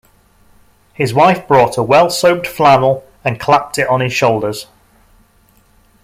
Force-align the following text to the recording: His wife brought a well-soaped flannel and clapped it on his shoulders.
His 0.93 1.13
wife 1.13 1.47
brought 1.47 1.77
a 1.77 1.83
well-soaped 1.83 2.47
flannel 2.47 3.05
and 3.23 3.39
clapped 3.39 3.77
it 3.77 3.87
on 3.87 3.99
his 3.99 4.11
shoulders. 4.11 4.65